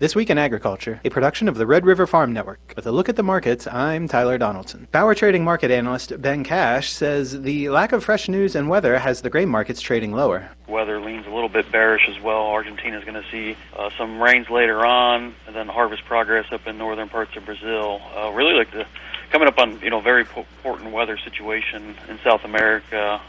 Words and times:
This 0.00 0.14
Week 0.14 0.30
in 0.30 0.38
Agriculture, 0.38 1.00
a 1.04 1.10
production 1.10 1.48
of 1.48 1.56
the 1.56 1.66
Red 1.66 1.84
River 1.84 2.06
Farm 2.06 2.32
Network. 2.32 2.72
With 2.76 2.86
a 2.86 2.92
look 2.92 3.08
at 3.08 3.16
the 3.16 3.24
markets, 3.24 3.66
I'm 3.66 4.06
Tyler 4.06 4.38
Donaldson. 4.38 4.86
Power 4.92 5.12
trading 5.12 5.42
market 5.42 5.72
analyst 5.72 6.22
Ben 6.22 6.44
Cash 6.44 6.92
says 6.92 7.42
the 7.42 7.68
lack 7.70 7.90
of 7.90 8.04
fresh 8.04 8.28
news 8.28 8.54
and 8.54 8.68
weather 8.68 8.96
has 8.96 9.22
the 9.22 9.28
grain 9.28 9.48
markets 9.48 9.80
trading 9.80 10.12
lower. 10.12 10.52
Weather 10.68 11.00
leans 11.00 11.26
a 11.26 11.30
little 11.30 11.48
bit 11.48 11.72
bearish 11.72 12.08
as 12.08 12.22
well. 12.22 12.46
Argentina 12.46 12.96
is 12.96 13.02
going 13.02 13.20
to 13.20 13.28
see 13.28 13.56
uh, 13.76 13.90
some 13.98 14.22
rains 14.22 14.48
later 14.48 14.86
on, 14.86 15.34
and 15.48 15.56
then 15.56 15.66
harvest 15.66 16.04
progress 16.04 16.46
up 16.52 16.68
in 16.68 16.78
northern 16.78 17.08
parts 17.08 17.36
of 17.36 17.44
Brazil. 17.44 18.00
Uh, 18.16 18.30
really 18.30 18.54
like 18.54 18.70
the 18.70 18.86
coming 19.30 19.48
up 19.48 19.58
on 19.58 19.80
you 19.80 19.90
know 19.90 20.00
very 20.00 20.20
important 20.20 20.92
weather 20.92 21.18
situation 21.18 21.96
in 22.08 22.20
South 22.22 22.44
America. 22.44 23.20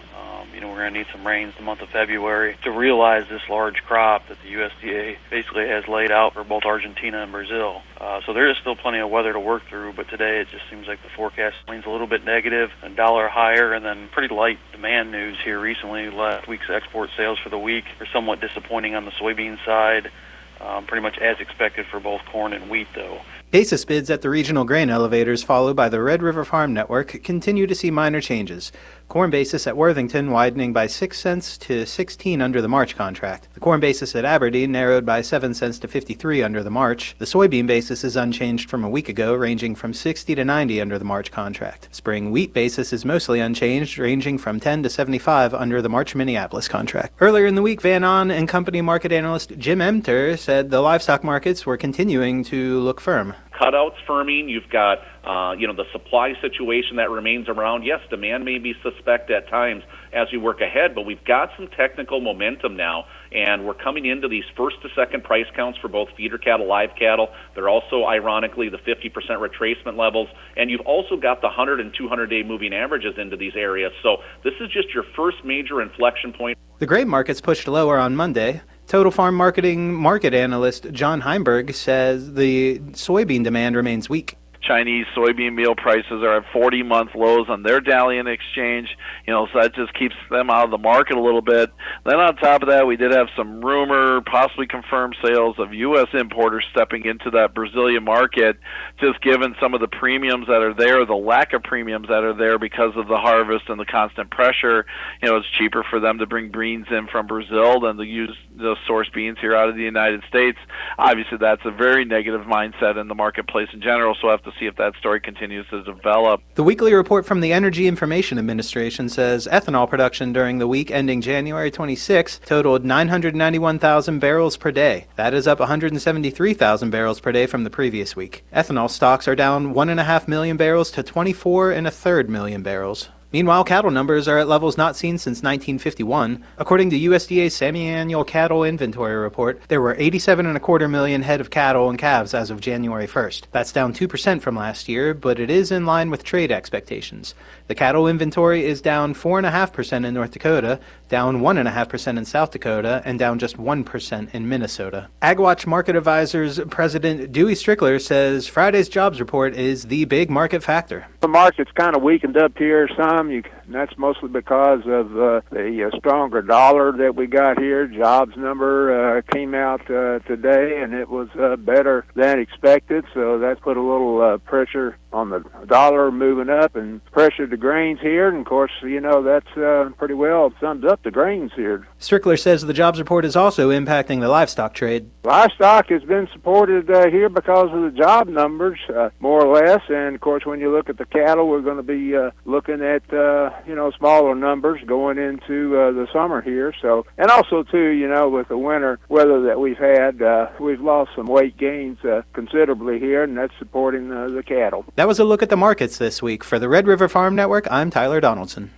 You 0.60 0.66
know, 0.66 0.72
we're 0.74 0.80
going 0.80 0.94
to 0.94 1.00
need 1.00 1.08
some 1.14 1.26
rains 1.26 1.54
the 1.56 1.64
month 1.64 1.80
of 1.80 1.88
February 1.88 2.58
to 2.66 2.72
realize 2.72 3.30
this 3.30 3.42
large 3.48 3.82
crop 3.84 4.28
that 4.28 4.40
the 4.44 4.56
USDA 4.56 5.16
basically 5.30 5.66
has 5.70 5.88
laid 5.88 6.12
out 6.12 6.34
for 6.34 6.44
both 6.44 6.66
Argentina 6.66 7.24
and 7.24 7.32
Brazil. 7.32 7.82
Uh, 7.98 8.20
so 8.26 8.34
there 8.34 8.50
is 8.50 8.58
still 8.58 8.76
plenty 8.76 9.00
of 9.00 9.10
weather 9.10 9.32
to 9.32 9.40
work 9.40 9.64
through, 9.70 9.94
but 9.94 10.10
today 10.10 10.42
it 10.42 10.50
just 10.50 10.70
seems 10.70 10.86
like 10.86 11.02
the 11.02 11.08
forecast 11.16 11.56
leans 11.70 11.86
a 11.86 11.90
little 11.90 12.08
bit 12.08 12.26
negative, 12.26 12.72
a 12.84 12.90
dollar 12.90 13.30
higher, 13.30 13.72
and 13.72 13.86
then 13.86 14.10
pretty 14.10 14.36
light 14.36 14.60
demand 14.74 15.14
news 15.14 15.38
here 15.42 15.62
recently. 15.62 16.10
Last 16.10 16.46
week's 16.50 16.70
export 16.70 17.10
sales 17.16 17.40
for 17.40 17.48
the 17.48 17.58
week 17.58 17.86
are 18.02 18.08
somewhat 18.12 18.42
disappointing 18.42 18.96
on 18.96 19.06
the 19.06 19.12
soybean 19.12 19.64
side. 19.64 20.12
Um, 20.60 20.86
pretty 20.86 21.02
much 21.02 21.18
as 21.20 21.40
expected 21.40 21.86
for 21.86 22.02
both 22.02 22.20
corn 22.26 22.52
and 22.52 22.70
wheat, 22.70 22.90
though. 22.94 23.22
Basis 23.50 23.84
bids 23.86 24.10
at 24.10 24.22
the 24.22 24.30
regional 24.30 24.66
grain 24.66 24.90
elevators, 24.90 25.42
followed 25.42 25.76
by 25.76 25.90
the 25.90 26.02
Red 26.02 26.22
River 26.22 26.44
Farm 26.44 26.74
Network, 26.74 27.24
continue 27.24 27.66
to 27.66 27.74
see 27.74 27.90
minor 27.90 28.20
changes. 28.22 28.74
Corn 29.10 29.32
basis 29.32 29.66
at 29.66 29.76
Worthington 29.76 30.30
widening 30.30 30.72
by 30.72 30.86
6 30.86 31.18
cents 31.18 31.58
to 31.58 31.84
16 31.84 32.44
under 32.44 32.62
the 32.62 32.68
March 32.68 32.96
contract. 32.96 33.48
The 33.56 33.60
corn 33.60 33.80
basis 33.80 34.16
at 34.16 34.24
Aberdeen 34.24 34.72
narrowed 34.72 35.04
by 35.04 35.24
7 35.24 35.56
cents 35.56 35.80
to 35.80 35.88
53 35.88 36.44
under 36.44 36.62
the 36.62 36.70
March. 36.70 37.16
The 37.18 37.26
soybean 37.26 37.66
basis 37.66 38.04
is 38.04 38.16
unchanged 38.16 38.70
from 38.70 38.84
a 38.84 38.90
week 38.90 39.10
ago, 39.10 39.34
ranging 39.34 39.74
from 39.74 39.96
60 39.96 40.36
to 40.36 40.46
90 40.46 40.80
under 40.80 41.00
the 41.00 41.06
March 41.06 41.32
contract. 41.32 41.90
Spring 41.90 42.30
wheat 42.30 42.54
basis 42.54 42.94
is 42.94 43.04
mostly 43.04 43.40
unchanged, 43.40 43.98
ranging 43.98 44.38
from 44.38 44.60
10 44.60 44.84
to 44.84 44.92
75 44.92 45.56
under 45.56 45.82
the 45.82 45.90
March 45.90 46.14
Minneapolis 46.14 46.68
contract. 46.68 47.16
Earlier 47.20 47.48
in 47.48 47.56
the 47.56 47.64
week, 47.64 47.82
Van 47.82 48.04
Ahn 48.04 48.30
and 48.30 48.48
Company 48.48 48.80
market 48.80 49.12
analyst 49.12 49.58
Jim 49.58 49.80
Emter 49.80 50.38
said 50.38 50.70
the 50.70 50.82
livestock 50.82 51.24
markets 51.24 51.66
were 51.66 51.78
continuing 51.78 52.44
to 52.44 52.80
look 52.82 53.02
firm 53.02 53.34
cutouts 53.60 53.96
firming. 54.08 54.50
You've 54.50 54.70
got 54.70 55.00
uh, 55.24 55.56
you 55.58 55.68
know 55.68 55.74
the 55.74 55.86
supply 55.92 56.34
situation 56.42 56.96
that 56.98 57.10
remains 57.10 57.50
around. 57.50 57.84
Yes, 57.84 58.00
demand 58.10 58.46
may 58.46 58.58
be 58.58 58.74
suspect 58.82 59.30
at 59.30 59.50
times 59.50 59.84
as 60.14 60.28
we 60.32 60.38
work 60.38 60.62
ahead, 60.62 60.96
but 60.96 61.06
we've 61.06 61.24
got 61.26 61.52
some 61.58 61.68
technical 61.68 62.22
momentum 62.22 62.76
now, 62.76 63.06
and 63.32 63.66
we're 63.66 63.74
coming 63.74 64.06
into 64.06 64.28
these 64.28 64.46
first 64.56 64.82
to 64.82 64.90
second 64.96 65.24
price 65.24 65.46
counts 65.56 65.78
for 65.80 65.88
both 65.88 66.10
feeder 66.16 66.38
cattle, 66.38 66.68
live 66.68 66.92
cattle. 66.98 67.30
They're 67.56 67.70
also 67.70 68.06
ironically 68.06 68.70
the 68.70 68.78
50% 68.78 69.12
retracement 69.12 69.98
levels, 69.98 70.30
and 70.56 70.70
you've 70.70 70.82
also 70.82 71.18
got 71.18 71.42
the 71.42 71.48
100 71.48 71.80
and 71.80 71.94
200 71.94 72.30
day 72.30 72.44
moving 72.44 72.74
averages 72.74 73.16
into 73.18 73.38
these 73.38 73.56
areas. 73.56 73.92
So 74.02 74.18
this 74.44 74.54
is 74.60 74.70
just 74.70 74.90
your 74.94 75.04
first 75.16 75.44
major 75.44 75.82
inflection 75.82 76.34
point. 76.34 76.58
The 76.80 76.86
grain 76.86 77.10
markets 77.10 77.42
pushed 77.42 77.68
lower 77.68 77.98
on 77.98 78.16
Monday. 78.16 78.62
Total 78.90 79.12
Farm 79.12 79.36
Marketing 79.36 79.94
market 79.94 80.34
analyst 80.34 80.92
John 80.92 81.22
Heimberg 81.22 81.76
says 81.76 82.34
the 82.34 82.80
soybean 82.80 83.44
demand 83.44 83.76
remains 83.76 84.10
weak. 84.10 84.36
Chinese 84.62 85.06
soybean 85.16 85.56
meal 85.56 85.74
prices 85.76 86.24
are 86.24 86.38
at 86.38 86.44
40 86.52 86.84
month 86.84 87.12
lows 87.16 87.50
on 87.50 87.64
their 87.64 87.82
Dalian 87.82 88.32
exchange. 88.32 88.90
You 89.26 89.34
know, 89.34 89.48
so 89.52 89.60
that 89.62 89.74
just 89.74 89.94
keeps 89.94 90.16
them 90.30 90.50
out 90.50 90.66
of 90.66 90.72
the 90.72 90.78
market 90.78 91.18
a 91.18 91.22
little 91.22 91.42
bit. 91.42 91.72
Then 92.06 92.20
on 92.20 92.36
top 92.36 92.62
of 92.62 92.68
that, 92.70 92.86
we 92.86 92.98
did 92.98 93.12
have 93.12 93.28
some 93.38 93.62
rumor, 93.62 94.22
possibly 94.22 94.68
confirmed 94.68 95.16
sales 95.24 95.56
of 95.60 95.74
U.S. 95.74 96.08
importers 96.14 96.66
stepping 96.72 97.06
into 97.06 97.32
that 97.32 97.54
Brazilian 97.54 98.04
market, 98.04 98.60
just 99.00 99.22
given 99.22 99.56
some 99.60 99.74
of 99.74 99.82
the 99.82 99.88
premiums 99.88 100.48
that 100.48 100.62
are 100.62 100.74
there, 100.74 101.06
the 101.06 101.16
lack 101.16 101.54
of 101.54 101.64
premiums 101.64 102.08
that 102.08 102.24
are 102.24 102.36
there 102.36 102.60
because 102.60 102.94
of 102.96 103.08
the 103.08 103.18
harvest 103.18 103.70
and 103.70 103.80
the 103.80 103.86
constant 103.86 104.30
pressure. 104.30 104.86
You 105.22 105.30
know, 105.30 105.38
it's 105.38 105.50
cheaper 105.58 105.86
for 105.90 106.00
them 106.00 106.20
to 106.20 106.26
bring 106.26 106.52
beans 106.52 106.88
in 106.92 107.08
from 107.08 107.28
Brazil 107.28 107.80
than 107.80 107.98
to 107.98 108.04
use 108.04 108.36
the 108.60 108.76
source 108.86 109.10
beans 109.10 109.38
here 109.40 109.56
out 109.56 109.70
of 109.70 109.76
the 109.76 109.84
United 109.84 110.24
States. 110.28 110.58
Obviously, 110.98 111.38
that's 111.38 111.62
a 111.66 111.72
very 111.72 112.06
negative 112.06 112.42
mindset 112.42 113.00
in 113.00 113.08
the 113.08 113.16
marketplace 113.16 113.70
in 113.74 113.82
general. 113.82 114.16
So 114.22 114.28
I 114.28 114.32
have 114.32 114.44
to 114.44 114.52
see 114.60 114.66
if 114.66 114.76
that 114.76 114.96
story 115.00 115.20
continues 115.20 115.66
to 115.70 115.84
develop. 115.84 116.42
The 116.56 116.64
weekly 116.64 116.94
report 116.94 117.26
from 117.26 117.42
the 117.42 117.54
Energy 117.54 117.88
Information 117.88 118.38
Administration 118.38 119.10
says 119.10 119.48
ethanol 119.52 119.90
production 119.90 120.34
during 120.34 120.60
the 120.60 120.68
week 120.68 120.92
ending 120.92 121.22
January 121.22 121.72
26 121.72 122.40
totaled 122.46 122.86
991,000 122.86 124.20
barrels 124.20 124.58
per 124.58 124.72
day. 124.72 125.08
That 125.16 125.34
is 125.34 125.48
up 125.48 125.60
173,000 125.60 126.90
barrels 126.90 127.20
per 127.20 127.32
day 127.32 127.46
from 127.46 127.64
the 127.64 127.70
previous 127.70 128.16
week. 128.16 128.44
Ethanol 128.54 128.90
stocks 128.90 129.28
are 129.28 129.36
down 129.36 129.74
1.5 129.74 130.28
million 130.28 130.58
barrels 130.58 130.92
to 130.92 131.04
24 131.04 131.72
and 131.72 131.88
a 131.88 131.92
third 131.92 132.30
million 132.30 132.62
barrels. 132.62 133.10
Meanwhile, 133.32 133.66
cattle 133.66 133.92
numbers 133.92 134.28
are 134.28 134.40
at 134.40 134.48
levels 134.48 134.76
not 134.76 134.96
seen 134.96 135.20
since 135.20 135.44
1951. 135.44 136.44
According 136.58 136.90
to 136.90 137.00
USDA's 137.00 137.56
semi-annual 137.56 138.24
cattle 138.24 138.64
inventory 138.64 139.16
report, 139.16 139.62
there 139.68 139.82
were 139.82 139.96
87 140.00 140.48
and 140.48 140.58
a 140.58 140.60
quarter 140.60 140.88
million 140.88 141.22
head 141.22 141.40
of 141.40 141.52
cattle 141.52 141.92
and 141.92 142.00
calves 142.00 142.34
as 142.34 142.50
of 142.50 142.60
January 142.60 143.06
1st. 143.06 143.44
That's 143.52 143.72
down 143.72 143.94
2% 143.94 144.42
from 144.42 144.56
last 144.56 144.90
year, 144.90 145.14
but 145.14 145.40
it 145.40 145.52
is 145.52 145.72
in 145.72 145.86
line 145.86 146.10
with 146.10 146.24
trade 146.24 146.52
expectations. 146.52 147.36
The 147.68 147.76
cattle 147.76 148.08
inventory 148.08 148.66
is 148.66 148.82
down 148.82 149.14
4.5% 149.14 150.08
in 150.08 150.14
North 150.16 150.32
Dakota, 150.32 150.80
down 151.08 151.42
1.5% 151.42 152.18
in 152.18 152.26
South 152.26 152.50
Dakota, 152.50 153.04
and 153.06 153.20
down 153.20 153.38
just 153.38 153.58
1% 153.58 154.34
in 154.34 154.50
Minnesota. 154.50 155.08
AgWatch 155.22 155.68
Market 155.68 155.96
Advisors 155.96 156.60
President 156.72 157.32
Dewey 157.32 157.54
Strickler 157.54 158.02
says 158.02 158.48
Friday's 158.48 158.90
jobs 158.90 159.20
report 159.20 159.56
is 159.56 159.84
the 159.86 160.06
big 160.06 160.32
market 160.32 160.64
factor. 160.64 161.06
The 161.22 161.28
market's 161.28 161.72
kind 161.74 161.96
of 161.96 162.02
weakened 162.02 162.38
up 162.38 162.58
here 162.58 162.90
some. 163.20 163.32
You 163.32 163.44
and 163.66 163.76
that's 163.76 163.98
mostly 163.98 164.30
because 164.30 164.82
of 164.86 165.18
uh, 165.18 165.42
the 165.52 165.92
uh, 165.92 165.98
stronger 165.98 166.42
dollar 166.42 166.92
that 166.94 167.16
we 167.16 167.28
got 167.28 167.60
here. 167.60 167.88
Jobs 167.88 168.36
number 168.36 169.18
uh, 169.18 169.22
came 169.34 169.54
out 169.54 169.82
uh, 169.90 170.20
today, 170.20 170.82
and 170.82 170.94
it 170.94 171.10
was 171.10 171.30
uh, 171.40 171.56
better 171.58 172.06
than 172.16 172.40
expected. 172.40 173.06
So 173.14 173.40
that 173.40 173.62
put 173.62 173.78
a 173.78 173.82
little 173.82 174.22
uh, 174.22 174.38
pressure 174.38 174.98
on 175.12 175.30
the 175.30 175.40
dollar 175.66 176.12
moving 176.12 176.50
up 176.50 176.76
and 176.76 177.04
pressure 177.06 177.48
the 177.48 177.58
grains 177.58 178.00
here. 178.00 178.28
And 178.28 178.40
of 178.40 178.46
course, 178.46 178.72
you 178.82 179.00
know 179.00 179.24
that's 179.24 179.58
uh, 179.58 179.90
pretty 179.98 180.14
well 180.14 180.54
sums 180.60 180.86
up 180.86 181.04
the 181.04 181.12
grains 181.12 181.52
here. 181.56 181.88
Strickler 182.00 182.40
says 182.40 182.62
the 182.62 182.74
jobs 182.74 183.00
report 183.00 183.26
is 183.26 183.36
also 183.36 183.70
impacting 183.70 184.20
the 184.20 184.30
livestock 184.30 184.74
trade. 184.74 185.10
Livestock 185.24 185.90
has 185.90 186.04
been 186.04 186.28
supported 186.32 186.90
uh, 186.90 187.10
here 187.10 187.30
because 187.30 187.70
of 187.74 187.82
the 187.82 187.92
job 187.92 188.28
numbers, 188.28 188.80
uh, 188.96 189.10
more 189.20 189.44
or 189.44 189.54
less. 189.54 189.82
And 189.90 190.16
of 190.16 190.22
course, 190.22 190.46
when 190.46 190.60
you 190.60 190.72
look 190.72 190.90
at 190.90 190.98
the 190.98 191.06
cattle, 191.06 191.48
we're 191.48 191.62
going 191.62 191.78
to 191.78 191.84
be 191.84 192.16
uh, 192.16 192.32
looking 192.46 192.82
at 192.82 193.14
uh, 193.14 193.52
you 193.68 193.76
know 193.76 193.92
smaller 193.92 194.36
numbers 194.36 194.82
going 194.86 195.18
into 195.18 195.78
uh, 195.78 195.92
the 195.92 196.08
summer 196.14 196.42
here. 196.42 196.74
So, 196.82 197.06
and 197.18 197.30
also 197.30 197.64
too, 197.64 197.90
you 197.90 198.08
know, 198.08 198.30
with 198.30 198.48
the 198.48 198.58
winter 198.58 199.00
weather 199.10 199.42
that 199.44 199.60
we've 199.60 199.78
had, 199.78 200.22
uh, 200.22 200.50
we've 200.60 200.82
lost 200.82 201.12
some 201.16 201.28
weight 201.28 201.58
gains 201.58 202.04
uh, 202.06 202.22
considerably 202.34 203.00
here, 203.00 203.24
and 203.24 203.38
that's 203.38 203.54
supporting 203.60 204.12
uh, 204.12 204.28
the 204.30 204.44
cattle. 204.44 204.86
That 205.00 205.08
was 205.08 205.20
a 205.20 205.24
look 205.24 205.42
at 205.42 205.48
the 205.48 205.56
markets 205.56 205.98
this 205.98 206.22
week 206.22 206.44
for 206.44 206.60
the 206.60 206.68
Red 206.68 206.86
River 206.86 207.08
Farm 207.08 207.34
Network. 207.34 207.66
I'm 207.72 207.90
Tyler 207.90 208.20
Donaldson. 208.20 208.70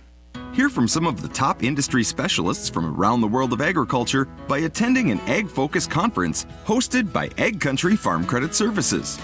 Hear 0.52 0.68
from 0.68 0.86
some 0.86 1.04
of 1.04 1.20
the 1.20 1.26
top 1.26 1.64
industry 1.64 2.04
specialists 2.04 2.68
from 2.68 2.94
around 2.94 3.22
the 3.22 3.26
world 3.26 3.52
of 3.52 3.60
agriculture 3.60 4.26
by 4.46 4.58
attending 4.58 5.10
an 5.10 5.18
Ag 5.22 5.48
Focus 5.48 5.84
conference 5.84 6.46
hosted 6.64 7.12
by 7.12 7.28
Ag 7.38 7.60
Country 7.60 7.96
Farm 7.96 8.24
Credit 8.24 8.54
Services. 8.54 9.18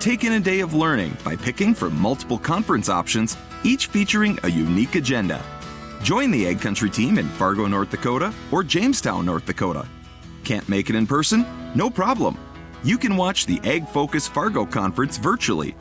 Take 0.00 0.24
in 0.24 0.32
a 0.32 0.40
day 0.40 0.58
of 0.58 0.74
learning 0.74 1.16
by 1.24 1.36
picking 1.36 1.72
from 1.72 1.96
multiple 2.00 2.36
conference 2.36 2.88
options, 2.88 3.36
each 3.62 3.86
featuring 3.86 4.36
a 4.42 4.50
unique 4.50 4.96
agenda. 4.96 5.40
Join 6.02 6.32
the 6.32 6.48
Ag 6.48 6.60
Country 6.60 6.90
team 6.90 7.18
in 7.18 7.28
Fargo, 7.28 7.68
North 7.68 7.90
Dakota 7.90 8.34
or 8.50 8.64
Jamestown, 8.64 9.24
North 9.24 9.46
Dakota. 9.46 9.86
Can't 10.42 10.68
make 10.68 10.90
it 10.90 10.96
in 10.96 11.06
person? 11.06 11.46
No 11.76 11.88
problem. 11.88 12.36
You 12.82 12.98
can 12.98 13.16
watch 13.16 13.46
the 13.46 13.60
Ag 13.62 13.86
Focus 13.86 14.26
Fargo 14.26 14.66
conference 14.66 15.16
virtually. 15.16 15.76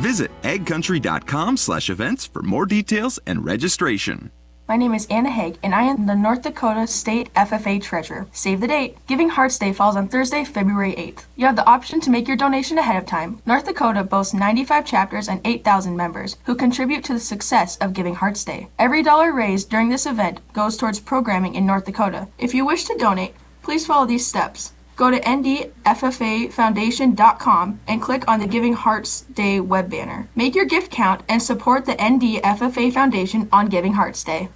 Visit 0.00 0.30
agcountry.com/events 0.42 2.26
for 2.26 2.42
more 2.42 2.66
details 2.66 3.18
and 3.26 3.44
registration. 3.44 4.30
My 4.68 4.76
name 4.76 4.94
is 4.94 5.06
Anna 5.10 5.30
Haig, 5.30 5.58
and 5.62 5.74
I 5.74 5.82
am 5.82 6.06
the 6.06 6.14
North 6.14 6.42
Dakota 6.42 6.86
State 6.86 7.30
FFA 7.34 7.78
Treasurer. 7.78 8.26
Save 8.32 8.60
the 8.60 8.68
date. 8.68 8.96
Giving 9.06 9.28
Hearts 9.28 9.58
Day 9.58 9.72
falls 9.72 9.96
on 9.96 10.08
Thursday, 10.08 10.44
February 10.44 10.94
8th. 10.96 11.26
You 11.36 11.46
have 11.46 11.56
the 11.56 11.66
option 11.66 12.00
to 12.00 12.10
make 12.10 12.28
your 12.28 12.36
donation 12.36 12.78
ahead 12.78 12.96
of 12.96 13.04
time. 13.04 13.42
North 13.44 13.66
Dakota 13.66 14.04
boasts 14.04 14.32
95 14.32 14.86
chapters 14.86 15.28
and 15.28 15.40
8,000 15.44 15.96
members 15.96 16.36
who 16.44 16.54
contribute 16.54 17.04
to 17.04 17.12
the 17.12 17.20
success 17.20 17.76
of 17.78 17.92
Giving 17.92 18.14
Hearts 18.14 18.44
Day. 18.44 18.68
Every 18.78 19.02
dollar 19.02 19.32
raised 19.32 19.68
during 19.68 19.90
this 19.90 20.06
event 20.06 20.40
goes 20.54 20.76
towards 20.76 21.00
programming 21.00 21.54
in 21.54 21.66
North 21.66 21.84
Dakota. 21.84 22.28
If 22.38 22.54
you 22.54 22.64
wish 22.64 22.84
to 22.84 22.96
donate, 22.96 23.34
please 23.62 23.84
follow 23.84 24.06
these 24.06 24.26
steps. 24.26 24.72
Go 24.96 25.10
to 25.10 25.20
ndffafoundation.com 25.20 27.80
and 27.88 28.02
click 28.02 28.28
on 28.28 28.40
the 28.40 28.46
Giving 28.46 28.74
Hearts 28.74 29.22
Day 29.22 29.60
web 29.60 29.88
banner. 29.90 30.28
Make 30.36 30.54
your 30.54 30.66
gift 30.66 30.90
count 30.90 31.22
and 31.28 31.42
support 31.42 31.86
the 31.86 31.94
NDFFA 31.94 32.92
Foundation 32.92 33.48
on 33.52 33.68
Giving 33.68 33.94
Hearts 33.94 34.22
Day. 34.22 34.50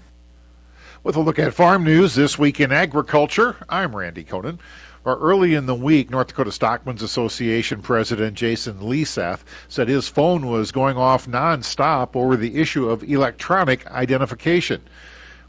With 1.03 1.17
a 1.17 1.21
look 1.21 1.39
at 1.39 1.55
farm 1.55 1.85
news 1.85 2.15
this 2.15 2.39
week 2.39 2.61
in 2.61 2.73
agriculture, 2.73 3.57
I'm 3.69 3.95
Randy 3.95 4.25
Koenen. 4.25 4.59
Well, 5.05 5.19
early 5.21 5.55
in 5.55 5.67
the 5.67 5.75
week, 5.75 6.11
North 6.11 6.27
Dakota 6.27 6.51
Stockmen's 6.51 7.01
Association 7.01 7.81
President 7.81 8.35
Jason 8.35 8.81
Leseth 8.81 9.45
said 9.69 9.89
his 9.89 10.09
phone 10.09 10.49
was 10.49 10.73
going 10.73 10.97
off 10.97 11.29
nonstop 11.29 12.17
over 12.17 12.37
the 12.37 12.57
issue 12.57 12.89
of 12.89 13.05
electronic 13.05 13.87
identification. 13.87 14.83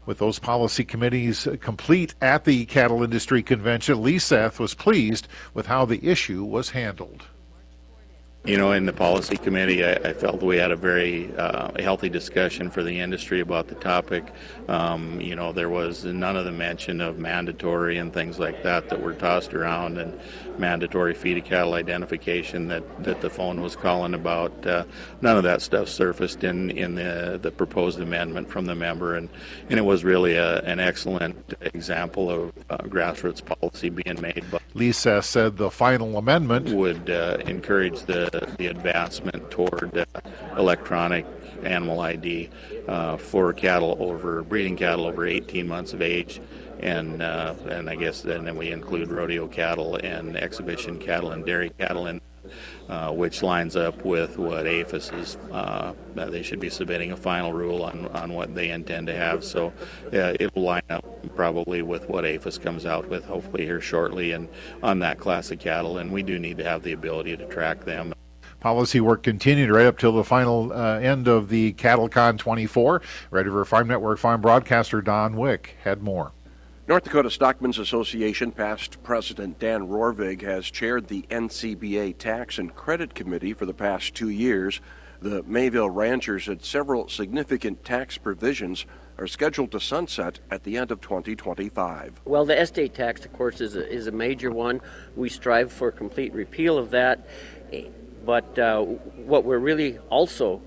With 0.08 0.20
those 0.20 0.38
policy 0.38 0.84
committees 0.84 1.46
uh, 1.46 1.56
complete 1.60 2.14
at 2.22 2.46
the 2.46 2.64
Cattle 2.64 3.02
Industry 3.02 3.42
Convention, 3.42 4.00
Leseth 4.00 4.58
was 4.58 4.72
pleased 4.72 5.28
with 5.52 5.66
how 5.66 5.84
the 5.84 6.02
issue 6.02 6.44
was 6.44 6.70
handled. 6.70 7.26
You 8.44 8.56
know, 8.56 8.72
in 8.72 8.86
the 8.86 8.92
policy 8.94 9.36
committee, 9.36 9.84
I, 9.84 9.92
I 9.92 10.12
felt 10.14 10.42
we 10.42 10.56
had 10.56 10.70
a 10.70 10.76
very 10.76 11.34
uh, 11.36 11.70
healthy 11.82 12.08
discussion 12.08 12.70
for 12.70 12.82
the 12.82 13.00
industry 13.00 13.40
about 13.40 13.68
the 13.68 13.74
topic. 13.74 14.32
Um, 14.68 15.20
you 15.20 15.36
know, 15.36 15.52
there 15.52 15.68
was 15.68 16.04
none 16.04 16.36
of 16.36 16.46
the 16.46 16.52
mention 16.52 17.00
of 17.00 17.18
mandatory 17.18 17.98
and 17.98 18.12
things 18.12 18.38
like 18.38 18.62
that 18.62 18.88
that 18.88 19.02
were 19.02 19.12
tossed 19.12 19.52
around, 19.52 19.98
and 19.98 20.18
mandatory 20.58 21.14
feed 21.14 21.44
cattle 21.44 21.74
identification 21.74 22.68
that, 22.68 23.04
that 23.04 23.20
the 23.20 23.30
phone 23.30 23.60
was 23.60 23.76
calling 23.76 24.14
about. 24.14 24.66
Uh, 24.66 24.84
none 25.20 25.36
of 25.36 25.42
that 25.42 25.62
stuff 25.62 25.88
surfaced 25.88 26.42
in, 26.42 26.70
in 26.70 26.94
the, 26.94 27.38
the 27.40 27.50
proposed 27.50 28.00
amendment 28.00 28.48
from 28.48 28.66
the 28.66 28.74
member, 28.74 29.14
and, 29.14 29.28
and 29.68 29.78
it 29.78 29.84
was 29.84 30.04
really 30.04 30.34
a, 30.34 30.60
an 30.60 30.80
excellent 30.80 31.54
example 31.60 32.30
of 32.30 32.52
uh, 32.70 32.78
grassroots 32.78 33.44
policy 33.44 33.88
being 33.90 34.20
made. 34.20 34.44
But 34.50 34.62
Leseth 34.74 35.24
said 35.24 35.56
the 35.56 35.70
final 35.70 36.16
amendment 36.16 36.70
would 36.70 37.10
uh, 37.10 37.38
encourage 37.46 38.00
the, 38.02 38.27
the 38.30 38.66
advancement 38.66 39.50
toward 39.50 39.96
uh, 39.96 40.04
electronic 40.56 41.26
animal 41.64 42.00
ID 42.00 42.50
uh, 42.86 43.16
for 43.16 43.52
cattle 43.52 43.96
over 43.98 44.42
breeding 44.42 44.76
cattle 44.76 45.06
over 45.06 45.26
18 45.26 45.66
months 45.66 45.92
of 45.92 46.02
age 46.02 46.40
and 46.80 47.22
uh, 47.22 47.54
and 47.68 47.90
I 47.90 47.96
guess 47.96 48.22
then, 48.22 48.44
then 48.44 48.56
we 48.56 48.70
include 48.70 49.10
rodeo 49.10 49.48
cattle 49.48 49.96
and 49.96 50.36
exhibition 50.36 50.98
cattle 50.98 51.32
and 51.32 51.44
dairy 51.44 51.70
cattle 51.78 52.06
in 52.06 52.20
uh, 52.88 53.12
which 53.12 53.42
lines 53.42 53.76
up 53.76 54.04
with 54.04 54.38
what 54.38 54.66
APHIS 54.66 55.12
is. 55.12 55.36
Uh, 55.52 55.92
they 56.14 56.42
should 56.42 56.60
be 56.60 56.70
submitting 56.70 57.12
a 57.12 57.16
final 57.16 57.52
rule 57.52 57.82
on, 57.82 58.06
on 58.08 58.32
what 58.32 58.54
they 58.54 58.70
intend 58.70 59.06
to 59.06 59.14
have. 59.14 59.44
So 59.44 59.72
uh, 60.12 60.34
it 60.40 60.54
will 60.54 60.62
line 60.62 60.82
up 60.88 61.04
probably 61.36 61.82
with 61.82 62.08
what 62.08 62.24
APHIS 62.24 62.58
comes 62.58 62.86
out 62.86 63.08
with, 63.08 63.24
hopefully 63.26 63.64
here 63.64 63.80
shortly, 63.80 64.32
and 64.32 64.48
on 64.82 65.00
that 65.00 65.18
class 65.18 65.50
of 65.50 65.58
cattle. 65.58 65.98
And 65.98 66.10
we 66.10 66.22
do 66.22 66.38
need 66.38 66.56
to 66.58 66.64
have 66.64 66.82
the 66.82 66.92
ability 66.92 67.36
to 67.36 67.46
track 67.46 67.84
them. 67.84 68.14
Policy 68.60 69.00
work 69.00 69.22
continued 69.22 69.70
right 69.70 69.86
up 69.86 69.98
till 69.98 70.12
the 70.12 70.24
final 70.24 70.72
uh, 70.72 70.98
end 70.98 71.28
of 71.28 71.48
the 71.48 71.74
CattleCon 71.74 72.38
24. 72.38 73.02
Red 73.30 73.46
River 73.46 73.64
Farm 73.64 73.86
Network 73.86 74.18
farm 74.18 74.40
broadcaster 74.40 75.00
Don 75.00 75.36
Wick 75.36 75.76
had 75.84 76.02
more. 76.02 76.32
North 76.88 77.04
Dakota 77.04 77.28
Stockmen's 77.28 77.78
Association 77.78 78.50
past 78.50 79.00
president 79.02 79.58
Dan 79.58 79.86
Rorvig 79.88 80.42
has 80.42 80.70
chaired 80.70 81.06
the 81.06 81.22
NCBA 81.30 82.18
Tax 82.18 82.58
and 82.58 82.74
Credit 82.74 83.14
Committee 83.14 83.52
for 83.52 83.66
the 83.66 83.74
past 83.74 84.14
two 84.14 84.30
years. 84.30 84.80
The 85.20 85.42
Mayville 85.44 85.90
ranchers 85.90 86.46
said 86.46 86.64
several 86.64 87.08
significant 87.08 87.84
tax 87.84 88.18
provisions 88.18 88.86
are 89.18 89.26
scheduled 89.26 89.70
to 89.72 89.80
sunset 89.80 90.38
at 90.50 90.64
the 90.64 90.76
end 90.76 90.90
of 90.90 91.00
2025. 91.00 92.22
Well, 92.24 92.44
the 92.44 92.60
estate 92.60 92.94
tax, 92.94 93.24
of 93.24 93.32
course, 93.32 93.60
is 93.60 93.76
a, 93.76 93.88
is 93.88 94.06
a 94.06 94.12
major 94.12 94.50
one. 94.50 94.80
We 95.14 95.28
strive 95.28 95.72
for 95.72 95.90
complete 95.90 96.32
repeal 96.32 96.78
of 96.78 96.90
that. 96.90 97.28
But 98.28 98.58
uh, 98.58 98.82
what 98.82 99.46
we're 99.46 99.56
really 99.56 99.96
also, 100.10 100.60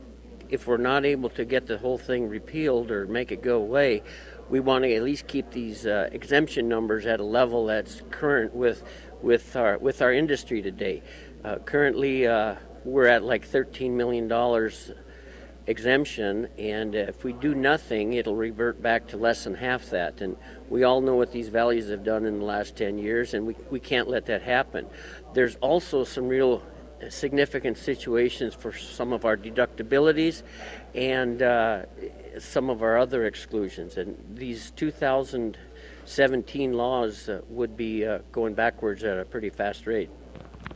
if 0.49 0.65
we're 0.65 0.77
not 0.77 1.05
able 1.05 1.29
to 1.29 1.45
get 1.45 1.67
the 1.67 1.77
whole 1.77 1.99
thing 1.99 2.27
repealed 2.27 2.89
or 2.89 3.05
make 3.05 3.31
it 3.31 3.43
go 3.43 3.57
away, 3.57 4.01
we 4.49 4.59
want 4.59 4.83
to 4.83 4.95
at 4.95 5.03
least 5.03 5.27
keep 5.27 5.51
these 5.51 5.85
uh, 5.85 6.09
exemption 6.11 6.67
numbers 6.67 7.05
at 7.05 7.19
a 7.19 7.23
level 7.23 7.67
that's 7.67 8.01
current 8.09 8.55
with 8.55 8.81
with 9.21 9.55
our 9.55 9.77
with 9.77 10.01
our 10.01 10.11
industry 10.11 10.63
today. 10.63 11.03
Uh, 11.43 11.57
currently, 11.57 12.25
uh, 12.25 12.55
we're 12.83 13.05
at 13.05 13.21
like 13.21 13.45
13 13.45 13.95
million 13.95 14.27
dollars 14.27 14.89
exemption, 15.67 16.47
and 16.57 16.95
if 16.95 17.23
we 17.23 17.31
do 17.31 17.53
nothing, 17.53 18.13
it'll 18.13 18.35
revert 18.35 18.81
back 18.81 19.05
to 19.09 19.17
less 19.17 19.43
than 19.43 19.53
half 19.53 19.91
that. 19.91 20.19
And 20.21 20.35
we 20.67 20.83
all 20.83 20.99
know 20.99 21.13
what 21.13 21.31
these 21.31 21.49
values 21.49 21.89
have 21.89 22.03
done 22.03 22.25
in 22.25 22.39
the 22.39 22.45
last 22.45 22.75
10 22.75 22.97
years, 22.97 23.35
and 23.35 23.45
we, 23.45 23.55
we 23.69 23.79
can't 23.79 24.07
let 24.07 24.25
that 24.25 24.41
happen. 24.41 24.87
There's 25.35 25.57
also 25.57 26.03
some 26.03 26.27
real 26.27 26.63
significant 27.09 27.77
situations 27.77 28.53
for 28.53 28.73
some 28.73 29.13
of 29.13 29.23
our 29.25 29.37
deductibilities 29.37 30.43
and 30.93 31.41
uh, 31.41 31.83
some 32.39 32.69
of 32.69 32.83
our 32.83 32.97
other 32.97 33.25
exclusions. 33.25 33.95
And 33.97 34.17
these 34.35 34.71
2017 34.71 36.73
laws 36.73 37.29
uh, 37.29 37.39
would 37.49 37.77
be 37.77 38.05
uh, 38.05 38.19
going 38.31 38.53
backwards 38.53 39.03
at 39.03 39.17
a 39.19 39.25
pretty 39.25 39.49
fast 39.49 39.87
rate. 39.87 40.09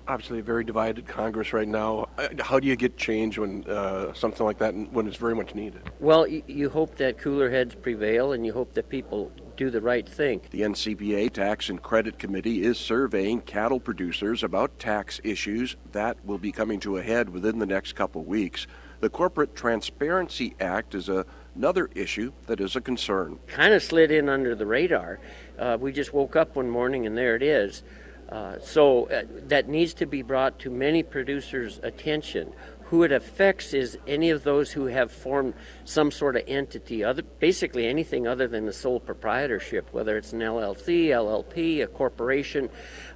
Obviously, 0.08 0.40
a 0.40 0.44
very 0.44 0.64
divided 0.64 1.08
Congress 1.08 1.52
right 1.52 1.68
now. 1.68 2.08
Uh, 2.18 2.28
how 2.40 2.60
do 2.60 2.68
you 2.68 2.76
get 2.76 2.96
change 2.98 3.40
when 3.40 3.64
uh, 3.66 4.14
something 4.14 4.46
like 4.46 4.60
that, 4.60 4.76
when 4.92 5.08
it's 5.08 5.18
very 5.18 5.34
much 5.34 5.56
needed? 5.56 5.82
Well, 6.00 6.28
you, 6.28 6.44
you 6.48 6.70
hope 6.70 6.98
that 6.98 7.18
cooler 7.18 7.50
heads 7.50 7.74
prevail, 7.74 8.34
and 8.34 8.46
you 8.46 8.54
hope 8.54 8.74
that 8.74 8.88
people 8.90 9.32
do 9.56 9.70
the 9.70 9.82
right 9.82 10.08
thing. 10.08 10.42
The 10.52 10.62
NCBA 10.62 11.32
Tax 11.32 11.70
and 11.70 11.82
Credit 11.82 12.20
Committee 12.20 12.64
is 12.64 12.78
surveying 12.78 13.42
cattle 13.42 13.80
producers 13.80 14.44
about 14.44 14.78
tax 14.80 15.20
issues 15.24 15.76
that 15.92 16.18
will 16.26 16.38
be 16.38 16.52
coming 16.52 16.80
to 16.82 16.98
a 16.98 17.02
head 17.02 17.30
within 17.30 17.60
the 17.60 17.66
next 17.66 17.94
couple 17.94 18.24
weeks. 18.24 18.68
The 19.00 19.10
Corporate 19.10 19.56
Transparency 19.56 20.56
Act 20.60 20.96
is 20.96 21.10
a, 21.10 21.26
another 21.56 21.90
issue 21.96 22.32
that 22.48 22.60
is 22.60 22.76
a 22.76 22.82
concern. 22.82 23.40
Kind 23.48 23.74
of 23.74 23.84
slid 23.84 24.12
in 24.12 24.30
under 24.30 24.56
the 24.56 24.66
radar. 24.66 25.20
Uh, 25.58 25.78
we 25.80 25.92
just 25.92 26.14
woke 26.14 26.36
up 26.36 26.56
one 26.56 26.70
morning 26.70 27.06
and 27.06 27.18
there 27.18 27.36
it 27.36 27.44
is. 27.44 27.84
Uh, 28.30 28.58
so 28.60 29.08
uh, 29.10 29.24
that 29.48 29.70
needs 29.70 29.94
to 29.94 30.06
be 30.06 30.22
brought 30.24 30.58
to 30.60 30.70
many 30.72 31.04
producers' 31.04 31.80
attention. 31.84 32.52
Who 32.90 33.02
it 33.04 33.12
affects 33.12 33.74
is 33.74 33.98
any 34.06 34.30
of 34.30 34.44
those 34.44 34.72
who 34.72 34.86
have 34.86 35.12
formed 35.12 35.56
some 35.86 36.12
sort 36.12 36.36
of 36.36 36.44
entity, 36.48 37.04
other, 37.04 37.24
basically 37.24 37.88
anything 37.88 38.28
other 38.28 38.48
than 38.48 38.66
the 38.66 38.74
sole 38.74 39.00
proprietorship, 39.00 39.92
whether 39.92 40.18
it's 40.18 40.34
an 40.34 40.40
LLC, 40.40 41.08
LLP, 41.08 41.84
a 41.84 41.88
corporation. 41.88 42.70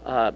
Uh, 0.03 0.31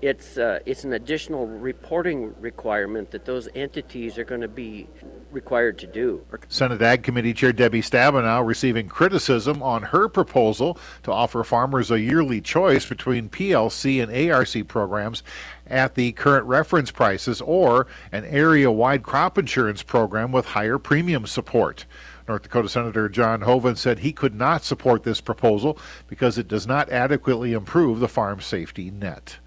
it's 0.00 0.38
uh, 0.38 0.60
it's 0.66 0.84
an 0.84 0.92
additional 0.92 1.46
reporting 1.46 2.34
requirement 2.40 3.10
that 3.10 3.24
those 3.24 3.48
entities 3.54 4.18
are 4.18 4.24
going 4.24 4.40
to 4.40 4.48
be 4.48 4.88
required 5.30 5.78
to 5.78 5.86
do. 5.86 6.24
Senate 6.48 6.80
Ag 6.80 7.02
Committee 7.02 7.34
Chair 7.34 7.52
Debbie 7.52 7.82
Stabenow 7.82 8.46
receiving 8.46 8.88
criticism 8.88 9.62
on 9.62 9.82
her 9.82 10.08
proposal 10.08 10.78
to 11.02 11.12
offer 11.12 11.44
farmers 11.44 11.90
a 11.90 12.00
yearly 12.00 12.40
choice 12.40 12.86
between 12.86 13.28
PLC 13.28 14.02
and 14.02 14.30
ARC 14.30 14.68
programs 14.68 15.22
at 15.66 15.94
the 15.94 16.12
current 16.12 16.46
reference 16.46 16.90
prices 16.90 17.42
or 17.42 17.86
an 18.10 18.24
area-wide 18.24 19.02
crop 19.02 19.36
insurance 19.36 19.82
program 19.82 20.32
with 20.32 20.46
higher 20.46 20.78
premium 20.78 21.26
support. 21.26 21.84
North 22.26 22.42
Dakota 22.42 22.68
Senator 22.68 23.08
John 23.08 23.42
Hoeven 23.42 23.76
said 23.76 23.98
he 23.98 24.12
could 24.12 24.34
not 24.34 24.64
support 24.64 25.02
this 25.02 25.20
proposal 25.20 25.78
because 26.06 26.38
it 26.38 26.48
does 26.48 26.66
not 26.66 26.90
adequately 26.90 27.52
improve 27.52 28.00
the 28.00 28.08
farm 28.08 28.40
safety 28.40 28.90
net. 28.90 29.38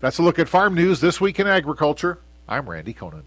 That's 0.00 0.18
a 0.18 0.22
look 0.22 0.38
at 0.38 0.48
farm 0.48 0.76
news 0.76 1.00
this 1.00 1.20
week 1.20 1.40
in 1.40 1.48
agriculture. 1.48 2.20
I'm 2.48 2.70
Randy 2.70 2.94
Koenen. 2.94 3.24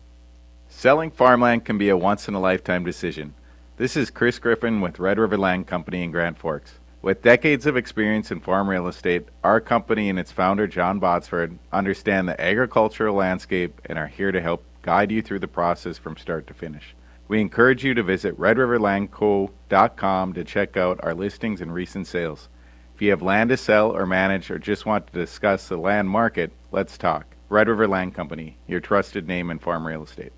Selling 0.69 1.11
farmland 1.11 1.65
can 1.65 1.77
be 1.77 1.89
a 1.89 1.97
once 1.97 2.29
in 2.29 2.33
a 2.33 2.39
lifetime 2.39 2.85
decision. 2.85 3.33
This 3.75 3.97
is 3.97 4.09
Chris 4.09 4.39
Griffin 4.39 4.79
with 4.79 4.97
Red 4.97 5.19
River 5.19 5.37
Land 5.37 5.67
Company 5.67 6.01
in 6.01 6.11
Grand 6.11 6.37
Forks. 6.37 6.75
With 7.01 7.23
decades 7.23 7.65
of 7.65 7.75
experience 7.75 8.31
in 8.31 8.39
farm 8.39 8.69
real 8.69 8.87
estate, 8.87 9.27
our 9.43 9.59
company 9.59 10.09
and 10.09 10.17
its 10.17 10.31
founder, 10.31 10.65
John 10.65 11.01
Botsford, 11.01 11.57
understand 11.73 12.29
the 12.29 12.39
agricultural 12.39 13.15
landscape 13.15 13.81
and 13.83 13.99
are 13.99 14.07
here 14.07 14.31
to 14.31 14.41
help 14.41 14.63
guide 14.81 15.11
you 15.11 15.21
through 15.21 15.39
the 15.39 15.49
process 15.49 15.97
from 15.97 16.15
start 16.15 16.47
to 16.47 16.53
finish. 16.53 16.95
We 17.27 17.41
encourage 17.41 17.83
you 17.83 17.93
to 17.95 18.03
visit 18.03 18.39
redriverlandco.com 18.39 20.33
to 20.33 20.43
check 20.45 20.77
out 20.77 21.01
our 21.03 21.13
listings 21.13 21.59
and 21.59 21.73
recent 21.73 22.07
sales. 22.07 22.47
If 22.95 23.01
you 23.01 23.09
have 23.09 23.21
land 23.21 23.49
to 23.49 23.57
sell 23.57 23.91
or 23.91 24.05
manage 24.05 24.49
or 24.49 24.57
just 24.57 24.85
want 24.85 25.07
to 25.07 25.19
discuss 25.19 25.67
the 25.67 25.75
land 25.75 26.09
market, 26.09 26.53
let's 26.71 26.97
talk. 26.97 27.35
Red 27.49 27.67
River 27.67 27.87
Land 27.87 28.15
Company, 28.15 28.57
your 28.67 28.79
trusted 28.79 29.27
name 29.27 29.51
in 29.51 29.59
farm 29.59 29.85
real 29.85 30.03
estate. 30.03 30.31